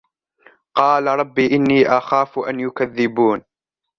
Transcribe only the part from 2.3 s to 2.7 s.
أن